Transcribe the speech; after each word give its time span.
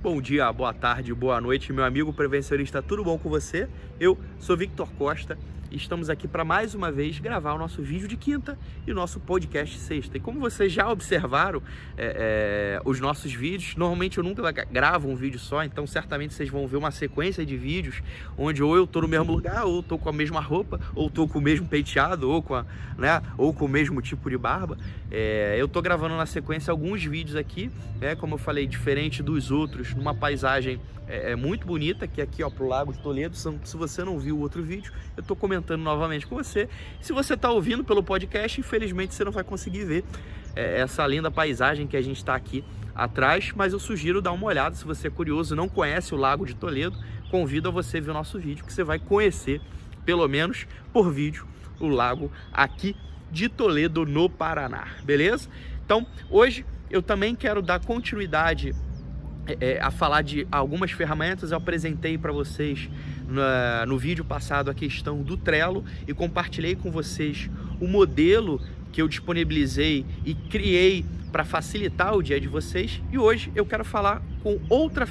Bom 0.00 0.20
dia, 0.20 0.52
boa 0.52 0.72
tarde, 0.72 1.12
boa 1.12 1.40
noite, 1.40 1.72
meu 1.72 1.84
amigo 1.84 2.12
prevencionista, 2.12 2.80
tudo 2.80 3.02
bom 3.02 3.18
com 3.18 3.28
você? 3.28 3.68
Eu 3.98 4.16
sou 4.38 4.56
Victor 4.56 4.88
Costa 4.92 5.36
estamos 5.70 6.08
aqui 6.08 6.26
para 6.26 6.44
mais 6.44 6.74
uma 6.74 6.90
vez 6.90 7.18
gravar 7.18 7.52
o 7.52 7.58
nosso 7.58 7.82
vídeo 7.82 8.08
de 8.08 8.16
quinta 8.16 8.58
e 8.86 8.92
o 8.92 8.94
nosso 8.94 9.20
podcast 9.20 9.78
sexta. 9.78 10.16
E 10.16 10.20
como 10.20 10.40
vocês 10.40 10.72
já 10.72 10.90
observaram 10.90 11.62
é, 11.96 12.78
é, 12.78 12.80
os 12.84 13.00
nossos 13.00 13.32
vídeos, 13.32 13.76
normalmente 13.76 14.18
eu 14.18 14.24
nunca 14.24 14.50
gravo 14.50 15.08
um 15.08 15.16
vídeo 15.16 15.38
só, 15.38 15.62
então 15.64 15.86
certamente 15.86 16.32
vocês 16.32 16.48
vão 16.48 16.66
ver 16.66 16.76
uma 16.76 16.90
sequência 16.90 17.44
de 17.44 17.56
vídeos 17.56 18.02
onde 18.36 18.62
ou 18.62 18.74
eu 18.76 18.86
tô 18.86 19.02
no 19.02 19.08
mesmo 19.08 19.32
lugar, 19.32 19.64
ou 19.64 19.82
tô 19.82 19.98
com 19.98 20.08
a 20.08 20.12
mesma 20.12 20.40
roupa, 20.40 20.80
ou 20.94 21.10
tô 21.10 21.28
com 21.28 21.38
o 21.38 21.42
mesmo 21.42 21.66
penteado, 21.66 22.30
ou 22.30 22.42
com, 22.42 22.54
a, 22.54 22.64
né, 22.96 23.22
ou 23.36 23.52
com 23.52 23.66
o 23.66 23.68
mesmo 23.68 24.00
tipo 24.00 24.30
de 24.30 24.38
barba. 24.38 24.78
É, 25.10 25.56
eu 25.58 25.68
tô 25.68 25.82
gravando 25.82 26.16
na 26.16 26.26
sequência 26.26 26.70
alguns 26.70 27.04
vídeos 27.04 27.36
aqui, 27.36 27.70
né, 28.00 28.14
como 28.14 28.34
eu 28.34 28.38
falei, 28.38 28.66
diferente 28.66 29.22
dos 29.22 29.50
outros, 29.50 29.94
numa 29.94 30.14
paisagem 30.14 30.80
é, 31.08 31.32
é, 31.32 31.36
muito 31.36 31.66
bonita, 31.66 32.06
que 32.06 32.20
é 32.20 32.24
aqui 32.24 32.42
ó, 32.42 32.50
pro 32.50 32.68
Lago 32.68 32.92
de 32.92 32.98
Toledo. 33.00 33.34
Se 33.34 33.76
você 33.76 34.04
não 34.04 34.18
viu 34.18 34.36
o 34.36 34.40
outro 34.40 34.62
vídeo, 34.62 34.92
eu 35.16 35.22
tô 35.22 35.34
comentando 35.34 35.57
novamente 35.76 36.26
com 36.26 36.36
você. 36.36 36.68
Se 37.00 37.12
você 37.12 37.34
está 37.34 37.50
ouvindo 37.50 37.84
pelo 37.84 38.02
podcast, 38.02 38.60
infelizmente 38.60 39.14
você 39.14 39.24
não 39.24 39.32
vai 39.32 39.44
conseguir 39.44 39.84
ver 39.84 40.04
é, 40.56 40.80
essa 40.80 41.06
linda 41.06 41.30
paisagem 41.30 41.86
que 41.86 41.96
a 41.96 42.02
gente 42.02 42.16
está 42.16 42.34
aqui 42.34 42.64
atrás, 42.94 43.52
mas 43.54 43.72
eu 43.72 43.78
sugiro 43.78 44.20
dar 44.20 44.32
uma 44.32 44.46
olhada 44.46 44.74
se 44.74 44.84
você 44.84 45.06
é 45.06 45.10
curioso, 45.10 45.54
não 45.54 45.68
conhece 45.68 46.14
o 46.14 46.16
Lago 46.16 46.44
de 46.44 46.54
Toledo, 46.54 46.98
convido 47.30 47.68
a 47.68 47.72
você 47.72 48.00
ver 48.00 48.10
o 48.10 48.14
nosso 48.14 48.38
vídeo 48.38 48.64
que 48.64 48.72
você 48.72 48.82
vai 48.82 48.98
conhecer, 48.98 49.60
pelo 50.04 50.26
menos 50.26 50.66
por 50.92 51.12
vídeo, 51.12 51.46
o 51.78 51.86
lago 51.86 52.30
aqui 52.52 52.96
de 53.30 53.48
Toledo, 53.48 54.04
no 54.04 54.28
Paraná, 54.28 54.88
beleza? 55.04 55.48
Então, 55.84 56.06
hoje 56.28 56.66
eu 56.90 57.02
também 57.02 57.34
quero 57.36 57.62
dar 57.62 57.78
continuidade 57.78 58.74
é, 59.60 59.78
a 59.80 59.90
falar 59.90 60.22
de 60.22 60.46
algumas 60.50 60.90
ferramentas. 60.90 61.50
Eu 61.50 61.58
apresentei 61.58 62.18
para 62.18 62.32
vocês 62.32 62.88
no, 63.86 63.98
vídeo 63.98 64.24
passado 64.24 64.70
a 64.70 64.74
questão 64.74 65.22
do 65.22 65.36
Trello 65.36 65.84
e 66.06 66.14
compartilhei 66.14 66.74
com 66.74 66.90
vocês 66.90 67.50
o 67.80 67.86
modelo 67.86 68.60
que 68.92 69.02
eu 69.02 69.08
disponibilizei 69.08 70.04
e 70.24 70.34
criei 70.34 71.04
para 71.30 71.44
facilitar 71.44 72.14
o 72.14 72.22
dia 72.22 72.40
de 72.40 72.48
vocês. 72.48 73.02
E 73.12 73.18
hoje 73.18 73.52
eu 73.54 73.66
quero 73.66 73.84
falar 73.84 74.22
com 74.42 74.58
outra 74.68 75.06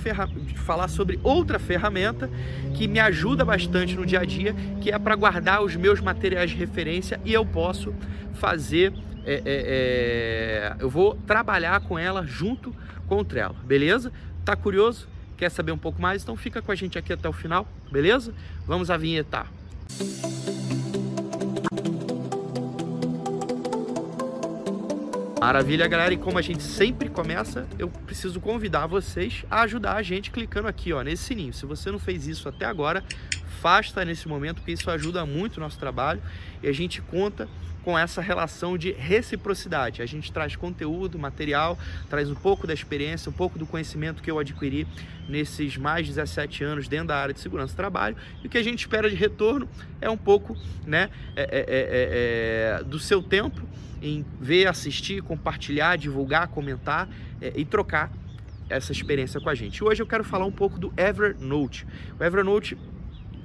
falar 0.56 0.88
sobre 0.88 1.20
outra 1.24 1.60
ferramenta 1.60 2.30
que 2.74 2.88
me 2.88 3.00
ajuda 3.00 3.46
bastante 3.46 3.96
no 3.96 4.06
dia 4.06 4.22
a 4.22 4.26
dia, 4.26 4.56
que 4.82 4.92
é 4.92 4.98
para 4.98 5.16
guardar 5.16 5.64
os 5.64 5.76
meus 5.76 6.02
materiais 6.02 6.50
de 6.50 6.58
referência 6.58 7.20
e 7.24 7.34
eu 7.34 7.46
posso 7.46 7.94
fazer 8.34 8.94
é, 9.30 9.34
é, 9.34 9.42
é, 9.46 10.76
eu 10.80 10.90
vou 10.90 11.16
trabalhar 11.28 11.82
com 11.82 12.00
ela 12.00 12.26
junto 12.26 12.74
com 13.08 13.18
o 13.20 13.26
Trello, 13.26 13.56
beleza? 13.64 14.12
Tá 14.46 14.56
curioso? 14.56 15.08
Quer 15.38 15.50
saber 15.50 15.72
um 15.72 15.78
pouco 15.78 16.02
mais? 16.02 16.24
Então 16.24 16.36
fica 16.36 16.62
com 16.62 16.72
a 16.72 16.76
gente 16.76 16.98
aqui 16.98 17.14
até 17.14 17.28
o 17.28 17.34
final, 17.34 17.68
beleza? 17.92 18.34
Vamos 18.66 18.90
à 18.90 18.98
vinheta. 18.98 19.46
Maravilha, 25.40 25.88
galera. 25.88 26.14
E 26.14 26.18
como 26.18 26.38
a 26.38 26.42
gente 26.42 26.64
sempre 26.64 27.10
começa, 27.10 27.68
eu 27.80 27.88
preciso 27.88 28.40
convidar 28.42 28.88
vocês 28.88 29.46
a 29.50 29.62
ajudar 29.62 29.96
a 29.96 30.02
gente 30.02 30.32
clicando 30.32 30.68
aqui, 30.68 30.92
ó, 30.92 31.02
nesse 31.02 31.24
sininho. 31.24 31.54
Se 31.54 31.66
você 31.66 31.92
não 31.92 32.00
fez 32.00 32.28
isso 32.28 32.50
até 32.50 32.66
agora, 32.66 33.04
faça 33.62 34.04
nesse 34.04 34.28
momento, 34.28 34.58
porque 34.58 34.72
isso 34.72 34.90
ajuda 34.90 35.26
muito 35.26 35.58
o 35.58 35.60
nosso 35.60 35.80
trabalho 35.80 36.22
e 36.62 36.68
a 36.68 36.74
gente 36.74 37.02
conta 37.02 37.48
com 37.88 37.98
essa 37.98 38.20
relação 38.20 38.78
de 38.78 38.92
reciprocidade. 38.92 40.02
A 40.02 40.06
gente 40.06 40.30
traz 40.30 40.58
conteúdo, 40.58 41.18
material, 41.18 41.80
traz 42.10 42.30
um 42.30 42.36
pouco 42.36 42.68
da 42.68 42.74
experiência, 42.74 43.30
um 43.30 43.34
pouco 43.34 43.58
do 43.58 43.66
conhecimento 43.66 44.22
que 44.22 44.30
eu 44.30 44.38
adquiri 44.38 44.86
nesses 45.30 45.78
mais 45.78 46.06
de 46.06 46.12
17 46.12 46.66
anos 46.66 46.90
dentro 46.90 47.08
da 47.08 47.16
área 47.16 47.34
de 47.34 47.40
segurança 47.40 47.74
do 47.74 47.78
trabalho. 47.78 48.18
E 48.44 48.48
o 48.48 48.50
que 48.50 48.58
a 48.58 48.62
gente 48.62 48.80
espera 48.80 49.10
de 49.10 49.16
retorno 49.16 49.70
é 50.02 50.10
um 50.10 50.18
pouco 50.18 50.58
né, 50.86 51.10
é, 51.34 51.44
é, 51.44 51.48
é, 51.48 52.76
é, 52.76 52.82
é 52.82 52.84
do 52.84 53.00
seu 53.00 53.24
tempo 53.24 53.62
em 54.02 54.26
ver, 54.38 54.68
assistir, 54.68 55.24
compartilhar, 55.24 55.96
divulgar, 55.96 56.50
comentar 56.50 57.08
é, 57.42 57.54
e 57.56 57.64
trocar 57.64 58.12
essa 58.70 58.92
experiência 58.92 59.40
com 59.40 59.50
a 59.50 59.56
gente. 59.56 59.82
Hoje 59.82 60.04
eu 60.04 60.08
quero 60.08 60.26
falar 60.26 60.44
um 60.44 60.52
pouco 60.52 60.78
do 60.78 60.92
Evernote. 60.98 61.88
O 62.20 62.24
Evernote 62.26 62.78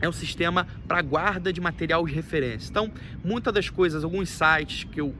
é 0.02 0.08
um 0.08 0.12
sistema 0.12 0.66
para 0.86 1.00
guarda 1.00 1.52
de 1.52 1.60
material 1.60 2.04
de 2.04 2.12
referência. 2.12 2.68
Então, 2.68 2.90
muitas 3.24 3.54
das 3.54 3.70
coisas, 3.70 4.02
alguns 4.02 4.28
sites 4.28 4.84
que 4.84 5.00
eu 5.00 5.14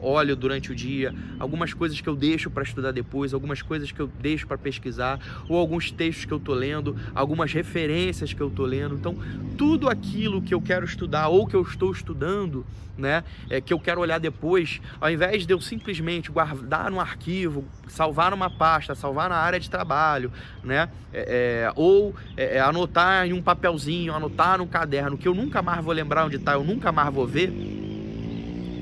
olho 0.00 0.36
durante 0.36 0.70
o 0.70 0.74
dia, 0.74 1.12
algumas 1.40 1.74
coisas 1.74 2.00
que 2.00 2.08
eu 2.08 2.14
deixo 2.14 2.48
para 2.48 2.62
estudar 2.62 2.92
depois, 2.92 3.34
algumas 3.34 3.60
coisas 3.60 3.90
que 3.90 4.00
eu 4.00 4.06
deixo 4.20 4.46
para 4.46 4.56
pesquisar, 4.56 5.18
ou 5.48 5.58
alguns 5.58 5.90
textos 5.90 6.24
que 6.24 6.32
eu 6.32 6.38
estou 6.38 6.54
lendo, 6.54 6.96
algumas 7.14 7.52
referências 7.52 8.32
que 8.32 8.40
eu 8.40 8.48
estou 8.48 8.64
lendo. 8.64 8.94
Então, 8.94 9.16
tudo 9.58 9.90
aquilo 9.90 10.40
que 10.40 10.54
eu 10.54 10.62
quero 10.62 10.86
estudar 10.86 11.26
ou 11.26 11.44
que 11.44 11.56
eu 11.56 11.62
estou 11.62 11.90
estudando, 11.90 12.64
né, 12.96 13.24
é, 13.48 13.60
que 13.60 13.72
eu 13.72 13.78
quero 13.78 14.00
olhar 14.00 14.18
depois, 14.18 14.80
ao 15.00 15.10
invés 15.10 15.46
de 15.46 15.52
eu 15.52 15.60
simplesmente 15.60 16.30
guardar 16.30 16.90
no 16.90 17.00
arquivo, 17.00 17.64
salvar 17.88 18.30
numa 18.30 18.50
pasta, 18.50 18.94
salvar 18.94 19.28
na 19.28 19.36
área 19.36 19.58
de 19.58 19.68
trabalho, 19.68 20.30
né, 20.62 20.88
é, 21.12 21.66
é, 21.66 21.72
ou 21.76 22.14
é, 22.36 22.56
é, 22.56 22.60
anotar 22.60 23.26
em 23.26 23.32
um 23.32 23.42
papelzinho 23.42 24.11
anotar 24.14 24.58
no 24.58 24.66
caderno, 24.66 25.16
que 25.16 25.26
eu 25.26 25.34
nunca 25.34 25.62
mais 25.62 25.84
vou 25.84 25.92
lembrar 25.92 26.26
onde 26.26 26.36
está, 26.36 26.54
eu 26.54 26.64
nunca 26.64 26.92
mais 26.92 27.12
vou 27.12 27.26
ver, 27.26 27.50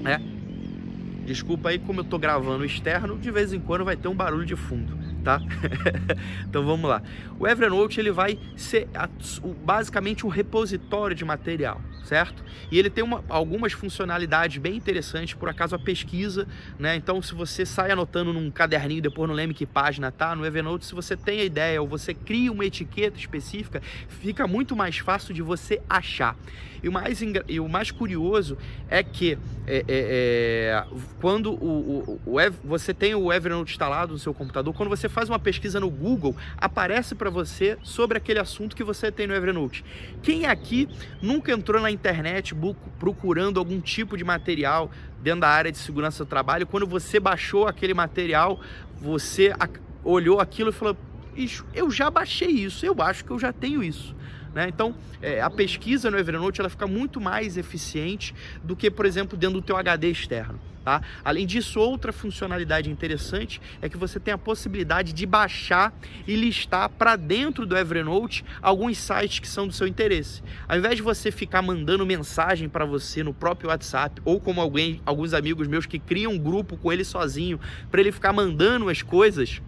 né? 0.02 0.20
Desculpa 1.24 1.68
aí 1.68 1.78
como 1.78 2.00
eu 2.00 2.04
tô 2.04 2.18
gravando 2.18 2.64
externo, 2.64 3.16
de 3.18 3.30
vez 3.30 3.52
em 3.52 3.60
quando 3.60 3.84
vai 3.84 3.96
ter 3.96 4.08
um 4.08 4.14
barulho 4.14 4.44
de 4.44 4.56
fundo, 4.56 4.98
tá? 5.22 5.40
então 6.48 6.64
vamos 6.64 6.88
lá. 6.88 7.02
O 7.38 7.46
Evernote 7.46 8.00
ele 8.00 8.10
vai 8.10 8.38
ser 8.56 8.88
basicamente 9.64 10.26
um 10.26 10.28
repositório 10.28 11.14
de 11.14 11.24
material 11.24 11.80
certo? 12.04 12.44
E 12.70 12.78
ele 12.78 12.90
tem 12.90 13.02
uma, 13.02 13.24
algumas 13.28 13.72
funcionalidades 13.72 14.58
bem 14.58 14.76
interessantes, 14.76 15.34
por 15.34 15.48
acaso 15.48 15.74
a 15.74 15.78
pesquisa, 15.78 16.46
né? 16.78 16.96
Então, 16.96 17.20
se 17.22 17.34
você 17.34 17.64
sai 17.64 17.90
anotando 17.90 18.32
num 18.32 18.50
caderninho, 18.50 19.02
depois 19.02 19.28
não 19.28 19.34
lembra 19.34 19.54
que 19.54 19.66
página 19.66 20.10
tá, 20.10 20.34
no 20.34 20.44
Evernote, 20.44 20.86
se 20.86 20.94
você 20.94 21.16
tem 21.16 21.40
a 21.40 21.44
ideia 21.44 21.80
ou 21.80 21.88
você 21.88 22.14
cria 22.14 22.50
uma 22.50 22.64
etiqueta 22.64 23.18
específica, 23.18 23.82
fica 24.08 24.46
muito 24.46 24.74
mais 24.74 24.98
fácil 24.98 25.34
de 25.34 25.42
você 25.42 25.80
achar. 25.88 26.36
E 26.82 26.88
o 26.88 26.92
mais, 26.92 27.20
e 27.48 27.60
o 27.60 27.68
mais 27.68 27.90
curioso 27.90 28.56
é 28.88 29.02
que 29.02 29.36
é, 29.66 29.76
é, 29.76 29.84
é, 29.88 30.84
quando 31.20 31.52
o, 31.52 32.20
o, 32.24 32.36
o, 32.38 32.50
você 32.64 32.94
tem 32.94 33.14
o 33.14 33.32
Evernote 33.32 33.72
instalado 33.72 34.12
no 34.12 34.18
seu 34.18 34.32
computador, 34.32 34.74
quando 34.74 34.88
você 34.88 35.08
faz 35.08 35.28
uma 35.28 35.38
pesquisa 35.38 35.78
no 35.78 35.90
Google, 35.90 36.34
aparece 36.56 37.14
para 37.14 37.28
você 37.28 37.76
sobre 37.82 38.16
aquele 38.16 38.38
assunto 38.38 38.74
que 38.74 38.82
você 38.82 39.12
tem 39.12 39.26
no 39.26 39.34
Evernote. 39.34 39.84
Quem 40.22 40.46
aqui 40.46 40.88
nunca 41.20 41.52
entrou 41.52 41.80
na 41.80 41.89
internet 41.90 42.54
procurando 42.98 43.58
algum 43.58 43.80
tipo 43.80 44.16
de 44.16 44.24
material 44.24 44.90
dentro 45.20 45.40
da 45.40 45.48
área 45.48 45.70
de 45.70 45.78
segurança 45.78 46.24
do 46.24 46.28
trabalho, 46.28 46.66
quando 46.66 46.86
você 46.86 47.20
baixou 47.20 47.66
aquele 47.66 47.94
material, 47.94 48.60
você 49.00 49.52
olhou 50.04 50.40
aquilo 50.40 50.70
e 50.70 50.72
falou: 50.72 50.96
eu 51.74 51.90
já 51.90 52.10
baixei 52.10 52.48
isso, 52.48 52.84
eu 52.84 52.94
acho 53.00 53.24
que 53.24 53.30
eu 53.30 53.38
já 53.38 53.52
tenho 53.52 53.82
isso. 53.82 54.14
Né? 54.54 54.68
Então, 54.68 54.94
é, 55.22 55.40
a 55.40 55.50
pesquisa 55.50 56.10
no 56.10 56.18
Evernote 56.18 56.60
ela 56.60 56.70
fica 56.70 56.86
muito 56.86 57.20
mais 57.20 57.56
eficiente 57.56 58.34
do 58.62 58.74
que, 58.74 58.90
por 58.90 59.06
exemplo, 59.06 59.36
dentro 59.36 59.60
do 59.60 59.62
teu 59.62 59.76
HD 59.76 60.10
externo. 60.10 60.58
Tá? 60.84 61.02
Além 61.22 61.46
disso, 61.46 61.78
outra 61.78 62.10
funcionalidade 62.10 62.90
interessante 62.90 63.60
é 63.82 63.88
que 63.88 63.98
você 63.98 64.18
tem 64.18 64.32
a 64.32 64.38
possibilidade 64.38 65.12
de 65.12 65.26
baixar 65.26 65.92
e 66.26 66.34
listar 66.34 66.88
para 66.88 67.16
dentro 67.16 67.66
do 67.66 67.76
Evernote 67.76 68.44
alguns 68.62 68.96
sites 68.96 69.40
que 69.40 69.48
são 69.48 69.66
do 69.66 69.74
seu 69.74 69.86
interesse. 69.86 70.42
Ao 70.66 70.78
invés 70.78 70.96
de 70.96 71.02
você 71.02 71.30
ficar 71.30 71.60
mandando 71.60 72.06
mensagem 72.06 72.66
para 72.66 72.86
você 72.86 73.22
no 73.22 73.34
próprio 73.34 73.68
WhatsApp 73.68 74.22
ou 74.24 74.40
como 74.40 74.60
alguém, 74.60 75.02
alguns 75.04 75.34
amigos 75.34 75.68
meus 75.68 75.84
que 75.84 75.98
criam 75.98 76.32
um 76.32 76.38
grupo 76.38 76.78
com 76.78 76.90
ele 76.90 77.04
sozinho 77.04 77.60
para 77.90 78.00
ele 78.00 78.10
ficar 78.10 78.32
mandando 78.32 78.88
as 78.88 79.02
coisas, 79.02 79.60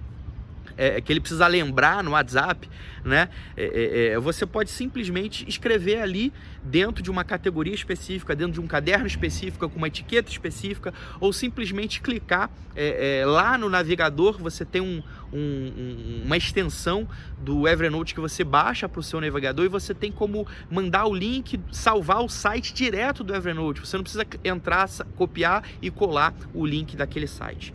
é, 0.82 1.00
que 1.00 1.12
ele 1.12 1.20
precisa 1.20 1.46
lembrar 1.46 2.02
no 2.02 2.10
WhatsApp, 2.10 2.68
né? 3.04 3.28
É, 3.56 3.64
é, 3.64 4.06
é, 4.14 4.18
você 4.18 4.44
pode 4.44 4.70
simplesmente 4.70 5.48
escrever 5.48 6.00
ali 6.00 6.32
dentro 6.62 7.02
de 7.02 7.10
uma 7.10 7.24
categoria 7.24 7.74
específica, 7.74 8.34
dentro 8.36 8.54
de 8.54 8.60
um 8.60 8.66
caderno 8.66 9.06
específico, 9.06 9.68
com 9.68 9.76
uma 9.76 9.88
etiqueta 9.88 10.30
específica, 10.30 10.94
ou 11.20 11.32
simplesmente 11.32 12.00
clicar 12.00 12.50
é, 12.74 13.20
é, 13.20 13.26
lá 13.26 13.58
no 13.58 13.68
navegador. 13.68 14.38
Você 14.38 14.64
tem 14.64 14.80
um, 14.80 15.02
um, 15.32 16.22
uma 16.24 16.36
extensão 16.36 17.08
do 17.38 17.66
Evernote 17.66 18.14
que 18.14 18.20
você 18.20 18.44
baixa 18.44 18.88
para 18.88 19.00
o 19.00 19.02
seu 19.02 19.20
navegador 19.20 19.64
e 19.64 19.68
você 19.68 19.92
tem 19.92 20.12
como 20.12 20.46
mandar 20.70 21.06
o 21.06 21.14
link, 21.14 21.58
salvar 21.72 22.22
o 22.22 22.28
site 22.28 22.72
direto 22.72 23.24
do 23.24 23.34
Evernote. 23.34 23.80
Você 23.80 23.96
não 23.96 24.04
precisa 24.04 24.24
entrar, 24.44 24.88
copiar 25.16 25.64
e 25.80 25.90
colar 25.90 26.32
o 26.54 26.64
link 26.64 26.96
daquele 26.96 27.26
site. 27.26 27.74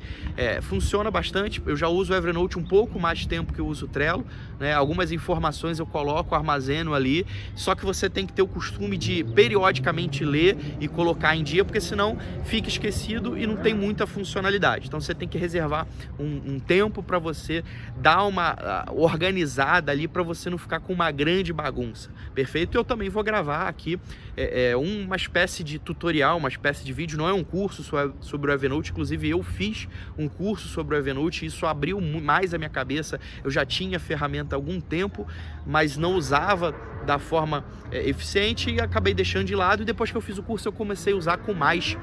funciona 0.62 1.12
bastante. 1.12 1.62
Eu 1.66 1.76
já 1.76 1.88
uso 1.88 2.14
o 2.14 2.16
Evernote 2.16 2.58
um 2.58 2.64
pouco 2.64 3.00
mais 3.00 3.26
tempo 3.26 3.54
que 3.54 3.60
eu 3.60 3.68
uso 3.68 3.86
o 3.86 3.90
Trello. 3.90 4.26
Né? 4.60 4.74
Algumas 4.74 5.12
informações 5.12 5.80
eu 5.80 5.86
coloco, 5.86 6.34
armazeno 6.34 6.94
ali, 6.94 7.26
só 7.56 7.76
que 7.76 7.86
você 7.86 8.10
tem 8.10 8.26
que 8.26 8.34
ter 8.34 8.42
o 8.42 8.48
costume 8.48 8.77
de 8.98 9.24
periodicamente 9.24 10.24
ler 10.24 10.58
e 10.80 10.88
colocar 10.88 11.36
em 11.36 11.44
dia, 11.44 11.66
porque 11.66 11.82
senão 11.82 12.18
fica 12.46 12.68
esquecido 12.68 13.38
e 13.38 13.48
não 13.48 13.58
tem 13.58 13.74
muita 13.74 14.06
funcionalidade. 14.06 14.88
Então 14.88 15.02
você 15.02 15.14
tem 15.14 15.28
que 15.28 15.38
reservar 15.38 15.88
um, 16.20 16.54
um 16.54 16.60
tempo 16.60 17.02
para 17.02 17.20
você 17.20 17.64
dar 17.98 18.24
uma 18.26 18.54
uh, 18.54 19.02
organizada 19.02 19.92
ali 19.92 20.08
para 20.08 20.24
você 20.24 20.50
não 20.50 20.58
ficar 20.58 20.80
com 20.80 20.94
uma 20.94 21.10
grande 21.12 21.52
bagunça, 21.52 22.10
perfeito? 22.34 22.78
Eu 22.78 22.84
também 22.84 23.10
vou 23.10 23.24
gravar 23.24 23.68
aqui 23.68 24.00
é, 24.36 24.70
é, 24.70 24.78
uma 24.78 25.16
espécie 25.16 25.64
de 25.64 25.80
tutorial, 25.80 26.38
uma 26.38 26.50
espécie 26.50 26.86
de 26.86 26.94
vídeo, 26.94 27.18
não 27.18 27.28
é 27.28 27.34
um 27.34 27.44
curso 27.44 27.84
sobre 28.22 28.52
o 28.52 28.54
Evernote, 28.54 28.92
inclusive 28.92 29.28
eu 29.30 29.42
fiz 29.42 29.88
um 30.18 30.30
curso 30.30 30.68
sobre 30.68 30.96
o 30.96 30.98
Evernote, 30.98 31.46
isso 31.46 31.66
abriu 31.66 32.00
mais 32.00 32.54
a 32.54 32.58
minha 32.58 32.70
cabeça, 32.70 33.20
eu 33.44 33.50
já 33.50 33.66
tinha 33.66 34.00
ferramenta 34.00 34.56
há 34.56 34.58
algum 34.58 34.80
tempo, 34.80 35.28
mas 35.66 35.98
não 35.98 36.14
usava 36.14 36.74
da 37.06 37.18
forma 37.18 37.66
é, 37.92 38.08
eficiente 38.08 38.67
e 38.72 38.82
acabei 38.82 39.14
deixando 39.14 39.46
de 39.46 39.56
lado 39.56 39.84
e 39.84 39.86
depois 39.86 40.12
que 40.12 40.18
eu 40.18 40.22
fiz 40.22 40.38
o 40.38 40.44
curso 40.44 40.68
eu 40.68 40.72
comecei 40.72 41.14
a 41.14 41.16
usar 41.16 41.38
com 41.38 41.54
mais 41.54 41.98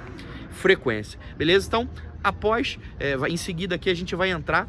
frequência, 0.50 1.18
beleza? 1.36 1.66
Então, 1.66 1.88
após, 2.22 2.78
é, 2.98 3.16
em 3.28 3.36
seguida 3.36 3.74
aqui 3.74 3.90
a 3.90 3.94
gente 3.94 4.14
vai 4.14 4.30
entrar 4.30 4.68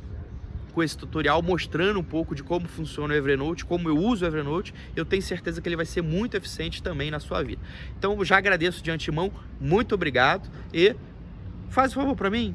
com 0.74 0.84
esse 0.84 0.98
tutorial 0.98 1.42
mostrando 1.42 2.00
um 2.00 2.04
pouco 2.04 2.36
de 2.36 2.44
como 2.44 2.68
funciona 2.68 3.14
o 3.14 3.18
Evernote, 3.18 3.64
como 3.64 3.88
eu 3.88 3.98
uso 3.98 4.26
o 4.26 4.28
Evernote, 4.28 4.74
eu 4.94 5.06
tenho 5.06 5.22
certeza 5.22 5.62
que 5.62 5.70
ele 5.70 5.78
vai 5.78 5.86
ser 5.86 6.02
muito 6.02 6.36
eficiente 6.36 6.84
também 6.84 7.10
na 7.10 7.20
sua 7.20 7.42
vida. 7.42 7.62
Então, 7.98 8.24
já 8.26 8.38
agradeço 8.38 8.84
de 8.84 8.92
antemão, 8.92 9.32
muito 9.60 9.96
obrigado 9.96 10.50
e 10.74 10.94
faz 11.70 11.92
um 11.92 12.02
favor 12.02 12.16
para 12.16 12.30
mim, 12.30 12.54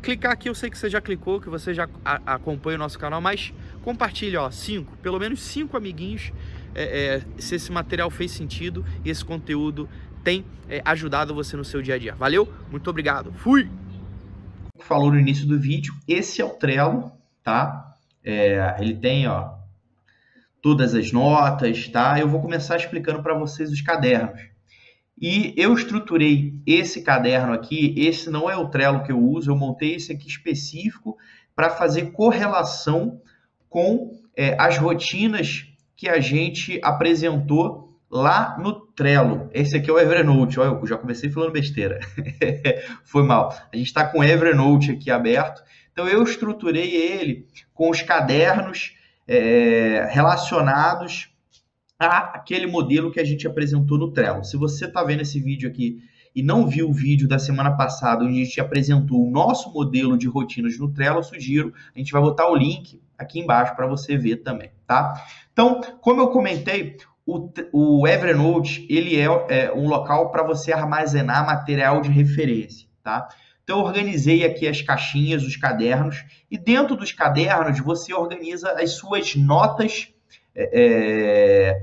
clicar 0.00 0.32
aqui, 0.32 0.48
eu 0.48 0.54
sei 0.54 0.70
que 0.70 0.78
você 0.78 0.88
já 0.88 1.02
clicou, 1.02 1.38
que 1.38 1.50
você 1.50 1.74
já 1.74 1.86
acompanha 2.24 2.76
o 2.76 2.78
nosso 2.78 2.98
canal, 2.98 3.20
mas 3.20 3.52
compartilhe, 3.82 4.38
ó, 4.38 4.50
cinco, 4.50 4.96
pelo 4.98 5.18
menos 5.18 5.40
cinco 5.40 5.76
amiguinhos, 5.76 6.32
é, 6.74 7.16
é, 7.16 7.22
se 7.38 7.54
esse 7.54 7.70
material 7.72 8.10
fez 8.10 8.30
sentido 8.30 8.84
e 9.04 9.10
esse 9.10 9.24
conteúdo 9.24 9.88
tem 10.22 10.44
é, 10.68 10.82
ajudado 10.84 11.34
você 11.34 11.56
no 11.56 11.64
seu 11.64 11.82
dia 11.82 11.94
a 11.94 11.98
dia. 11.98 12.14
Valeu? 12.14 12.52
Muito 12.70 12.88
obrigado. 12.88 13.32
Fui! 13.32 13.68
Falou 14.80 15.10
no 15.10 15.18
início 15.18 15.46
do 15.46 15.58
vídeo, 15.58 15.94
esse 16.08 16.40
é 16.40 16.44
o 16.44 16.50
Trello, 16.50 17.12
tá? 17.42 17.94
É, 18.24 18.76
ele 18.78 18.96
tem, 18.96 19.26
ó, 19.26 19.54
todas 20.62 20.94
as 20.94 21.12
notas, 21.12 21.88
tá? 21.88 22.18
Eu 22.18 22.28
vou 22.28 22.40
começar 22.40 22.76
explicando 22.76 23.22
para 23.22 23.34
vocês 23.34 23.70
os 23.70 23.80
cadernos. 23.80 24.40
E 25.20 25.52
eu 25.56 25.74
estruturei 25.74 26.54
esse 26.66 27.02
caderno 27.02 27.52
aqui, 27.52 27.94
esse 27.96 28.30
não 28.30 28.48
é 28.48 28.56
o 28.56 28.68
Trello 28.68 29.02
que 29.02 29.12
eu 29.12 29.22
uso, 29.22 29.50
eu 29.50 29.56
montei 29.56 29.96
esse 29.96 30.10
aqui 30.12 30.26
específico 30.26 31.16
para 31.54 31.70
fazer 31.70 32.12
correlação 32.12 33.20
com 33.68 34.18
é, 34.34 34.56
as 34.58 34.78
rotinas 34.78 35.69
que 36.00 36.08
a 36.08 36.18
gente 36.18 36.80
apresentou 36.82 37.94
lá 38.10 38.56
no 38.58 38.72
Trello. 38.72 39.50
Esse 39.52 39.76
aqui 39.76 39.90
é 39.90 39.92
o 39.92 39.98
Evernote. 39.98 40.58
Olha, 40.58 40.70
eu 40.70 40.86
já 40.86 40.96
comecei 40.96 41.28
falando 41.28 41.52
besteira. 41.52 42.00
Foi 43.04 43.22
mal. 43.22 43.50
A 43.70 43.76
gente 43.76 43.88
está 43.88 44.06
com 44.06 44.20
o 44.20 44.24
Evernote 44.24 44.92
aqui 44.92 45.10
aberto. 45.10 45.62
Então 45.92 46.08
eu 46.08 46.22
estruturei 46.22 46.96
ele 46.96 47.46
com 47.74 47.90
os 47.90 48.00
cadernos 48.00 48.96
é, 49.28 50.08
relacionados 50.10 51.28
àquele 51.98 52.66
modelo 52.66 53.12
que 53.12 53.20
a 53.20 53.24
gente 53.24 53.46
apresentou 53.46 53.98
no 53.98 54.10
Trello. 54.10 54.42
Se 54.42 54.56
você 54.56 54.86
está 54.86 55.04
vendo 55.04 55.20
esse 55.20 55.38
vídeo 55.38 55.68
aqui 55.68 55.98
e 56.34 56.42
não 56.42 56.66
viu 56.66 56.88
o 56.88 56.92
vídeo 56.92 57.26
da 57.26 57.38
semana 57.38 57.76
passada, 57.76 58.24
onde 58.24 58.40
a 58.40 58.44
gente 58.44 58.60
apresentou 58.60 59.26
o 59.26 59.30
nosso 59.30 59.72
modelo 59.72 60.16
de 60.16 60.28
rotinas 60.28 60.78
no 60.78 60.92
Trello, 60.92 61.18
eu 61.18 61.22
sugiro, 61.22 61.74
a 61.94 61.98
gente 61.98 62.12
vai 62.12 62.22
botar 62.22 62.48
o 62.48 62.56
link 62.56 63.00
aqui 63.18 63.40
embaixo 63.40 63.74
para 63.74 63.86
você 63.86 64.16
ver 64.16 64.36
também, 64.36 64.70
tá? 64.86 65.14
Então, 65.52 65.80
como 66.00 66.20
eu 66.20 66.28
comentei, 66.28 66.96
o, 67.26 67.50
o 67.72 68.08
Evernote 68.08 68.86
ele 68.88 69.16
é, 69.16 69.26
é 69.48 69.72
um 69.72 69.88
local 69.88 70.30
para 70.30 70.42
você 70.42 70.72
armazenar 70.72 71.44
material 71.44 72.00
de 72.00 72.10
referência, 72.10 72.88
tá? 73.02 73.28
Então, 73.62 73.78
eu 73.78 73.84
organizei 73.84 74.44
aqui 74.44 74.66
as 74.66 74.82
caixinhas, 74.82 75.44
os 75.44 75.56
cadernos, 75.56 76.24
e 76.50 76.58
dentro 76.58 76.96
dos 76.96 77.12
cadernos 77.12 77.78
você 77.78 78.12
organiza 78.12 78.72
as 78.72 78.92
suas 78.92 79.36
notas 79.36 80.08
é, 80.54 81.76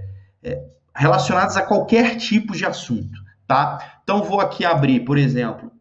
é, 0.43 0.49
é 0.49 0.63
relacionadas 0.97 1.55
a 1.55 1.61
qualquer 1.61 2.17
tipo 2.17 2.53
de 2.53 2.65
assunto, 2.65 3.19
tá? 3.47 3.99
Então, 4.03 4.23
vou 4.23 4.41
aqui 4.41 4.65
abrir, 4.65 5.01
por 5.01 5.17
exemplo, 5.17 5.71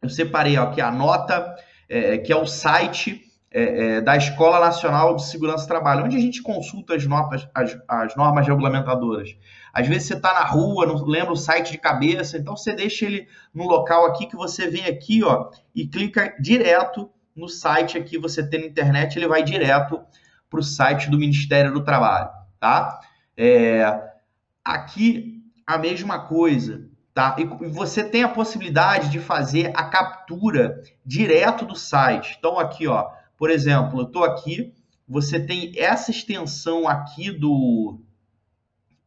eu 0.00 0.08
separei 0.08 0.56
aqui 0.56 0.80
a 0.80 0.90
nota, 0.90 1.54
é, 1.88 2.18
que 2.18 2.32
é 2.32 2.36
o 2.36 2.46
site 2.46 3.22
é, 3.52 3.96
é, 3.96 4.00
da 4.00 4.16
Escola 4.16 4.60
Nacional 4.60 5.16
de 5.16 5.24
Segurança 5.24 5.64
do 5.64 5.68
Trabalho, 5.68 6.04
onde 6.04 6.16
a 6.16 6.20
gente 6.20 6.40
consulta 6.40 6.94
as, 6.94 7.04
notas, 7.04 7.48
as, 7.54 7.76
as 7.88 8.16
normas 8.16 8.46
regulamentadoras. 8.46 9.36
Às 9.72 9.88
vezes 9.88 10.04
você 10.04 10.14
está 10.14 10.32
na 10.32 10.44
rua, 10.44 10.86
não 10.86 11.04
lembra 11.04 11.32
o 11.32 11.36
site 11.36 11.72
de 11.72 11.78
cabeça, 11.78 12.38
então 12.38 12.56
você 12.56 12.72
deixa 12.72 13.04
ele 13.04 13.26
no 13.52 13.64
local 13.64 14.06
aqui 14.06 14.26
que 14.26 14.36
você 14.36 14.68
vem 14.68 14.86
aqui 14.86 15.22
ó, 15.24 15.50
e 15.74 15.86
clica 15.86 16.34
direto 16.40 17.10
no 17.34 17.48
site 17.48 17.98
aqui, 17.98 18.18
você 18.18 18.48
tem 18.48 18.60
na 18.60 18.66
internet, 18.66 19.16
ele 19.16 19.28
vai 19.28 19.42
direto 19.42 20.00
para 20.48 20.60
o 20.60 20.62
site 20.62 21.10
do 21.10 21.18
Ministério 21.18 21.72
do 21.72 21.82
Trabalho. 21.82 22.30
Tá? 22.58 23.00
É, 23.36 24.00
aqui 24.64 25.42
a 25.66 25.78
mesma 25.78 26.26
coisa. 26.26 26.89
Tá? 27.12 27.36
E 27.38 27.44
você 27.44 28.04
tem 28.04 28.22
a 28.22 28.28
possibilidade 28.28 29.10
de 29.10 29.18
fazer 29.18 29.72
a 29.74 29.84
captura 29.84 30.82
direto 31.04 31.64
do 31.64 31.74
site. 31.74 32.36
Então, 32.38 32.58
aqui, 32.58 32.86
ó, 32.86 33.10
por 33.36 33.50
exemplo, 33.50 34.00
eu 34.00 34.06
estou 34.06 34.22
aqui, 34.22 34.72
você 35.08 35.40
tem 35.40 35.72
essa 35.76 36.10
extensão 36.10 36.86
aqui 36.86 37.32
do, 37.32 38.00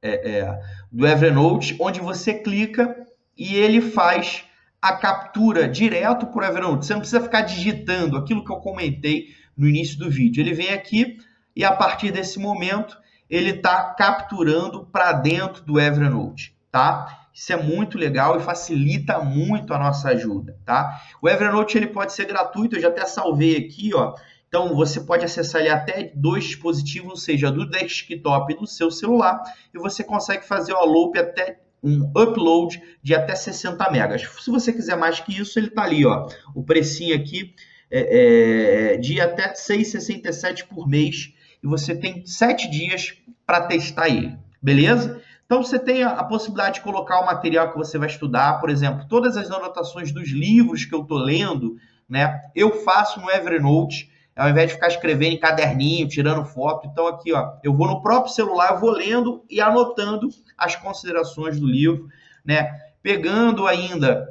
é, 0.02 0.40
é, 0.40 0.60
do 0.92 1.08
Evernote, 1.08 1.78
onde 1.80 2.02
você 2.02 2.34
clica 2.34 2.94
e 3.38 3.56
ele 3.56 3.80
faz 3.80 4.44
a 4.82 4.98
captura 4.98 5.68
direto 5.68 6.28
para 6.28 6.42
o 6.42 6.46
Evernote. 6.46 6.86
Você 6.86 6.94
não 6.94 7.00
precisa 7.00 7.22
ficar 7.22 7.42
digitando 7.42 8.18
aquilo 8.18 8.44
que 8.44 8.52
eu 8.52 8.58
comentei 8.58 9.28
no 9.56 9.66
início 9.66 9.98
do 9.98 10.10
vídeo. 10.10 10.42
Ele 10.42 10.54
vem 10.54 10.74
aqui 10.74 11.18
e 11.56 11.64
a 11.64 11.72
partir 11.72 12.12
desse 12.12 12.38
momento 12.38 12.98
ele 13.30 13.52
está 13.52 13.94
capturando 13.94 14.86
para 14.88 15.14
dentro 15.14 15.64
do 15.64 15.80
Evernote, 15.80 16.54
tá? 16.70 17.23
Isso 17.33 17.51
é 17.51 17.56
muito 17.56 17.97
legal 17.97 18.38
e 18.38 18.44
facilita 18.44 19.19
muito 19.19 19.74
a 19.74 19.80
nossa 19.80 20.09
ajuda, 20.09 20.57
tá? 20.63 21.01
O 21.21 21.27
Evernote 21.27 21.77
ele 21.77 21.88
pode 21.88 22.13
ser 22.13 22.25
gratuito, 22.25 22.75
eu 22.75 22.81
já 22.81 22.89
até 22.89 23.06
salvei 23.06 23.57
aqui, 23.57 23.91
ó. 23.95 24.13
Então 24.47 24.75
você 24.75 25.01
pode 25.01 25.25
acessar 25.25 25.62
ele 25.62 25.71
até 25.71 26.12
dois 26.13 26.44
dispositivos, 26.44 27.09
ou 27.09 27.18
seja, 27.18 27.51
do 27.51 27.68
desktop 27.68 28.53
e 28.53 28.57
do 28.57 28.68
seu 28.68 28.91
celular, 28.91 29.41
e 29.74 29.80
você 29.80 30.03
consegue 30.03 30.45
fazer 30.45 30.74
o 30.74 30.83
upload 30.83 31.18
até 31.18 31.59
um 31.83 32.12
upload 32.15 32.81
de 33.01 33.15
até 33.15 33.35
60 33.35 33.91
megas. 33.91 34.21
Se 34.21 34.51
você 34.51 34.71
quiser 34.71 34.95
mais 34.95 35.19
que 35.19 35.38
isso, 35.38 35.57
ele 35.57 35.68
está 35.68 35.83
ali, 35.83 36.06
ó. 36.06 36.27
O 36.56 36.63
precinho 36.63 37.15
aqui 37.15 37.56
é, 37.91 38.94
é 38.94 38.97
de 38.97 39.19
até 39.19 39.51
6,67 39.53 40.68
por 40.68 40.88
mês 40.88 41.33
e 41.62 41.68
você 41.68 41.95
tem 41.95 42.25
7 42.25 42.69
dias 42.69 43.13
para 43.45 43.61
testar 43.61 44.07
ele, 44.07 44.37
beleza? 44.61 45.21
Então 45.45 45.64
você 45.64 45.78
tem 45.78 46.04
a, 46.04 46.23
possibilidade 46.23 46.76
de 46.76 46.81
colocar 46.81 47.19
o 47.19 47.26
material 47.26 47.71
que 47.71 47.78
você 47.78 47.97
vai 47.97 48.07
estudar, 48.07 48.59
por 48.59 48.69
exemplo, 48.69 49.06
todas 49.07 49.38
as 49.38 49.52
anotações 49.52 50.12
dos 50.12 50.30
livros 50.30 50.85
que 50.85 50.95
eu 50.95 51.02
estou 51.02 51.18
lendo, 51.18 51.76
né? 52.07 52.42
Eu 52.56 52.83
faço 52.83 53.19
no 53.19 53.30
Evernote, 53.30 54.12
ao 54.35 54.50
invés 54.50 54.69
de 54.69 54.76
ficar 54.76 54.88
escrevendo 54.88 55.33
em 55.33 55.40
caderninho, 55.40 56.07
tirando 56.07 56.45
foto. 56.45 56.88
Então 56.88 57.07
aqui, 57.07 57.33
ó, 57.33 57.54
eu 57.64 57.73
vou 57.73 57.88
no 57.88 58.02
próprio 58.02 58.33
celular, 58.33 58.73
eu 58.73 58.80
vou 58.80 58.92
lendo 58.92 59.44
e 59.50 59.62
anotando 59.62 60.30
as 60.57 60.76
considerações 60.76 61.59
do 61.59 61.68
livro, 61.68 62.07
né? 62.44 62.80
Pegando 63.02 63.68
ainda 63.68 64.28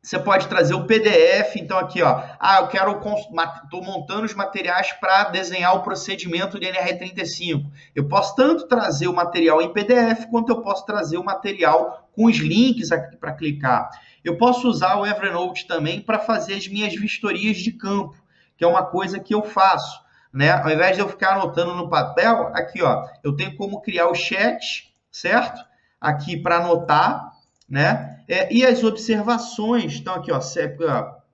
você 0.00 0.18
pode 0.18 0.46
trazer 0.46 0.74
o 0.74 0.86
PDF, 0.86 1.56
então 1.56 1.76
aqui, 1.76 2.00
ó, 2.02 2.22
ah, 2.38 2.60
eu 2.60 2.68
quero, 2.68 2.92
estou 2.92 3.82
montando 3.82 4.24
os 4.24 4.32
materiais 4.32 4.92
para 4.92 5.24
desenhar 5.24 5.74
o 5.74 5.82
procedimento 5.82 6.58
de 6.58 6.66
NR35. 6.66 7.64
Eu 7.94 8.06
posso 8.06 8.34
tanto 8.36 8.68
trazer 8.68 9.08
o 9.08 9.12
material 9.12 9.60
em 9.60 9.72
PDF, 9.72 10.26
quanto 10.30 10.50
eu 10.50 10.62
posso 10.62 10.86
trazer 10.86 11.18
o 11.18 11.24
material 11.24 12.08
com 12.14 12.26
os 12.26 12.36
links 12.36 12.92
aqui 12.92 13.16
para 13.16 13.34
clicar. 13.34 13.90
Eu 14.24 14.38
posso 14.38 14.68
usar 14.68 14.96
o 14.96 15.06
Evernote 15.06 15.66
também 15.66 16.00
para 16.00 16.18
fazer 16.18 16.54
as 16.54 16.68
minhas 16.68 16.94
vistorias 16.94 17.56
de 17.56 17.72
campo, 17.72 18.16
que 18.56 18.64
é 18.64 18.68
uma 18.68 18.84
coisa 18.84 19.18
que 19.18 19.34
eu 19.34 19.42
faço, 19.42 20.00
né? 20.32 20.52
Ao 20.52 20.70
invés 20.70 20.96
de 20.96 21.02
eu 21.02 21.08
ficar 21.08 21.34
anotando 21.34 21.74
no 21.74 21.88
papel, 21.88 22.50
aqui, 22.54 22.82
ó, 22.82 23.06
eu 23.24 23.34
tenho 23.34 23.56
como 23.56 23.80
criar 23.80 24.08
o 24.08 24.14
chat, 24.14 24.94
certo? 25.10 25.60
Aqui 26.00 26.36
para 26.36 26.58
anotar, 26.58 27.32
né? 27.68 28.17
É, 28.28 28.52
e 28.52 28.64
as 28.64 28.84
observações, 28.84 29.96
então 29.96 30.14
aqui, 30.14 30.30
ó, 30.30 30.38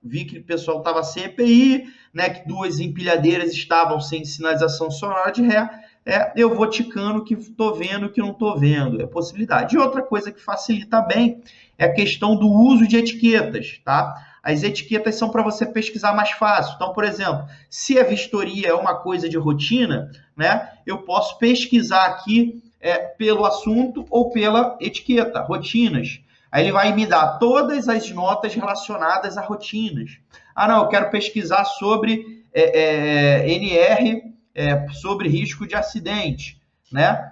vi 0.01 0.23
que 0.23 0.37
o 0.37 0.43
pessoal 0.43 0.77
estava 0.77 1.03
sem 1.03 1.25
EPI, 1.25 1.85
né, 2.13 2.29
que 2.29 2.47
duas 2.47 2.79
empilhadeiras 2.79 3.51
estavam 3.51 3.99
sem 3.99 4.23
sinalização 4.23 4.89
sonora 4.89 5.31
de 5.31 5.41
ré, 5.41 5.69
é, 6.05 6.31
eu 6.35 6.55
vou 6.55 6.69
ticando 6.69 7.23
que 7.23 7.33
estou 7.33 7.73
vendo 7.73 8.09
que 8.09 8.21
não 8.21 8.31
estou 8.31 8.57
vendo, 8.57 9.01
é 9.01 9.07
possibilidade. 9.07 9.75
E 9.75 9.79
outra 9.79 10.03
coisa 10.03 10.31
que 10.31 10.39
facilita 10.39 11.01
bem 11.01 11.41
é 11.77 11.85
a 11.85 11.93
questão 11.93 12.35
do 12.37 12.47
uso 12.47 12.87
de 12.87 12.95
etiquetas, 12.95 13.81
tá? 13.83 14.13
As 14.43 14.61
etiquetas 14.61 15.15
são 15.15 15.29
para 15.29 15.41
você 15.41 15.65
pesquisar 15.65 16.13
mais 16.13 16.29
fácil. 16.29 16.75
Então, 16.75 16.93
por 16.93 17.03
exemplo, 17.03 17.47
se 17.67 17.97
a 17.97 18.03
vistoria 18.03 18.67
é 18.67 18.73
uma 18.73 18.93
coisa 18.93 19.27
de 19.27 19.35
rotina, 19.35 20.11
né, 20.37 20.69
eu 20.85 20.99
posso 20.99 21.39
pesquisar 21.39 22.05
aqui 22.05 22.61
é, 22.79 22.99
pelo 22.99 23.43
assunto 23.43 24.05
ou 24.11 24.29
pela 24.29 24.77
etiqueta, 24.79 25.41
rotinas. 25.41 26.21
Aí 26.55 26.63
ele 26.63 26.71
vai 26.71 26.95
me 26.95 27.05
dar 27.05 27.37
todas 27.37 27.89
as 27.89 28.09
notas 28.11 28.55
relacionadas 28.55 29.37
a 29.37 29.41
rotinas. 29.41 30.21
Ah, 30.55 30.69
não, 30.69 30.83
eu 30.83 30.87
quero 30.87 31.09
pesquisar 31.09 31.65
sobre 31.65 32.45
é, 32.53 33.41
é, 33.41 33.51
NR 33.51 34.21
é, 34.55 34.87
sobre 34.87 35.27
risco 35.27 35.67
de 35.67 35.75
acidente, 35.75 36.61
né? 36.89 37.29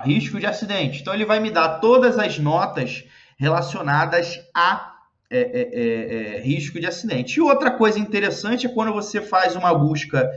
Risco 0.00 0.38
de 0.38 0.44
acidente. 0.44 1.00
Então 1.00 1.14
ele 1.14 1.24
vai 1.24 1.40
me 1.40 1.50
dar 1.50 1.78
todas 1.78 2.18
as 2.18 2.38
notas 2.38 3.06
relacionadas 3.38 4.38
a 4.54 4.96
é, 5.30 5.40
é, 5.40 6.36
é, 6.36 6.40
risco 6.42 6.78
de 6.78 6.86
acidente. 6.86 7.38
E 7.38 7.40
outra 7.40 7.70
coisa 7.70 7.98
interessante 7.98 8.66
é 8.66 8.70
quando 8.70 8.92
você 8.92 9.22
faz 9.22 9.56
uma 9.56 9.72
busca 9.72 10.30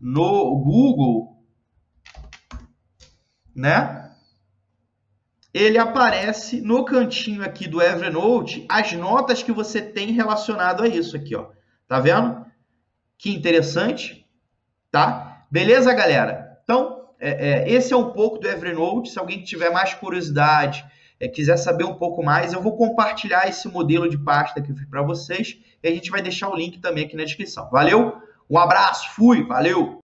no 0.00 0.56
Google, 0.56 1.40
né? 3.54 4.03
Ele 5.54 5.78
aparece 5.78 6.60
no 6.60 6.84
cantinho 6.84 7.44
aqui 7.44 7.68
do 7.68 7.80
Evernote 7.80 8.66
as 8.68 8.92
notas 8.92 9.40
que 9.40 9.52
você 9.52 9.80
tem 9.80 10.10
relacionado 10.10 10.82
a 10.82 10.88
isso 10.88 11.14
aqui, 11.14 11.36
ó. 11.36 11.46
Tá 11.86 12.00
vendo? 12.00 12.44
Que 13.16 13.32
interessante, 13.32 14.26
tá? 14.90 15.46
Beleza, 15.48 15.94
galera? 15.94 16.58
Então, 16.64 17.08
é, 17.20 17.30
é, 17.30 17.70
esse 17.70 17.92
é 17.92 17.96
um 17.96 18.10
pouco 18.10 18.38
do 18.38 18.48
Evernote. 18.48 19.10
Se 19.10 19.18
alguém 19.20 19.44
tiver 19.44 19.70
mais 19.70 19.94
curiosidade, 19.94 20.84
é, 21.20 21.28
quiser 21.28 21.56
saber 21.56 21.84
um 21.84 21.94
pouco 21.94 22.20
mais, 22.20 22.52
eu 22.52 22.60
vou 22.60 22.76
compartilhar 22.76 23.48
esse 23.48 23.68
modelo 23.68 24.10
de 24.10 24.18
pasta 24.18 24.60
que 24.60 24.72
eu 24.72 24.76
fiz 24.76 24.88
para 24.88 25.02
vocês 25.02 25.56
e 25.80 25.86
a 25.86 25.90
gente 25.92 26.10
vai 26.10 26.20
deixar 26.20 26.48
o 26.48 26.56
link 26.56 26.80
também 26.80 27.04
aqui 27.04 27.16
na 27.16 27.24
descrição. 27.24 27.70
Valeu? 27.70 28.16
Um 28.50 28.58
abraço, 28.58 29.14
fui, 29.14 29.46
valeu! 29.46 30.03